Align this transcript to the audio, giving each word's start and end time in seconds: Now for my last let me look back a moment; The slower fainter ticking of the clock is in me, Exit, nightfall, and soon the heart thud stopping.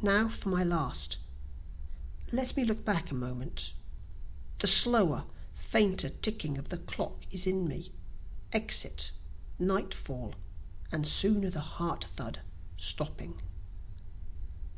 Now 0.00 0.30
for 0.30 0.48
my 0.48 0.64
last 0.64 1.18
let 2.32 2.56
me 2.56 2.64
look 2.64 2.86
back 2.86 3.10
a 3.10 3.14
moment; 3.14 3.74
The 4.60 4.66
slower 4.66 5.26
fainter 5.54 6.08
ticking 6.08 6.56
of 6.56 6.70
the 6.70 6.78
clock 6.78 7.20
is 7.30 7.46
in 7.46 7.68
me, 7.68 7.92
Exit, 8.54 9.10
nightfall, 9.58 10.36
and 10.90 11.06
soon 11.06 11.42
the 11.50 11.60
heart 11.60 12.02
thud 12.04 12.40
stopping. 12.78 13.42